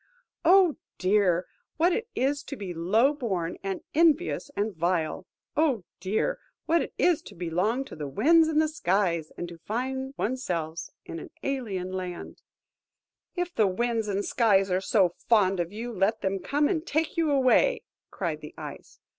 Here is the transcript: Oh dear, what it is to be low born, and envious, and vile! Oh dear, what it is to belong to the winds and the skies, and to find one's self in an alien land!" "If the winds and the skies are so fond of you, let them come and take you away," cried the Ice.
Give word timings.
Oh 0.43 0.77
dear, 0.97 1.45
what 1.77 1.93
it 1.93 2.07
is 2.15 2.41
to 2.45 2.55
be 2.55 2.73
low 2.73 3.13
born, 3.13 3.59
and 3.61 3.81
envious, 3.93 4.49
and 4.55 4.75
vile! 4.75 5.27
Oh 5.55 5.83
dear, 5.99 6.39
what 6.65 6.81
it 6.81 6.91
is 6.97 7.21
to 7.21 7.35
belong 7.35 7.85
to 7.85 7.95
the 7.95 8.07
winds 8.07 8.47
and 8.47 8.59
the 8.59 8.67
skies, 8.67 9.31
and 9.37 9.47
to 9.47 9.59
find 9.59 10.15
one's 10.17 10.43
self 10.43 10.89
in 11.05 11.19
an 11.19 11.29
alien 11.43 11.91
land!" 11.91 12.41
"If 13.35 13.53
the 13.53 13.67
winds 13.67 14.07
and 14.07 14.17
the 14.17 14.23
skies 14.23 14.71
are 14.71 14.81
so 14.81 15.13
fond 15.29 15.59
of 15.59 15.71
you, 15.71 15.93
let 15.93 16.21
them 16.21 16.39
come 16.39 16.67
and 16.67 16.83
take 16.83 17.15
you 17.15 17.29
away," 17.29 17.83
cried 18.09 18.41
the 18.41 18.55
Ice. 18.57 18.97